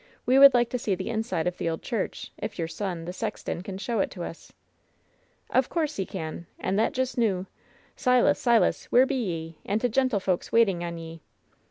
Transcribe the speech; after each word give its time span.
We 0.25 0.39
would 0.39 0.55
like 0.55 0.71
to 0.71 0.79
see 0.79 0.95
the 0.95 1.11
in 1.11 1.21
side 1.21 1.45
of 1.45 1.59
the 1.59 1.69
old 1.69 1.83
church, 1.83 2.31
if 2.39 2.57
your 2.57 2.67
son, 2.67 3.05
the 3.05 3.13
sexton, 3.13 3.61
can 3.61 3.77
show 3.77 3.99
it 3.99 4.09
to 4.09 4.23
us." 4.23 4.51
"Of 5.51 5.69
coorse 5.69 5.97
he 5.97 6.07
can, 6.07 6.47
and 6.57 6.75
thet 6.75 6.93
just 6.93 7.19
noo. 7.19 7.45
Silas, 7.95 8.39
Silas, 8.39 8.85
where 8.85 9.05
be 9.05 9.13
ye, 9.13 9.57
and 9.63 9.79
t' 9.79 9.89
gentlefolks 9.89 10.51
waiting 10.51 10.83
on 10.83 10.97
ye 10.97 11.21